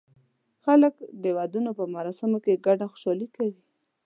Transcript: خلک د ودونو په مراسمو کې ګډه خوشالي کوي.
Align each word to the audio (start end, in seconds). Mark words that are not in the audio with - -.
خلک 0.63 0.93
د 1.23 1.25
ودونو 1.37 1.71
په 1.79 1.83
مراسمو 1.95 2.37
کې 2.45 2.61
ګډه 2.65 2.85
خوشالي 2.91 3.27
کوي. 3.35 3.59